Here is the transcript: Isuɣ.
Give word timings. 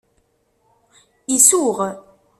Isuɣ. 1.35 1.77